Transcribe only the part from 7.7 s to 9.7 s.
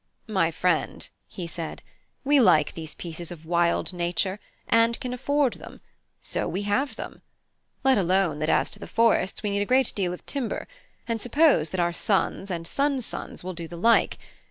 let alone that as to the forests, we need a